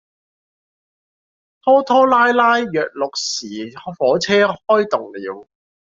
[1.63, 3.69] 拖拖拉拉約六時
[3.99, 5.47] 火車開動了